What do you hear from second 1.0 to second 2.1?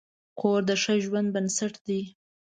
ژوند بنسټ دی.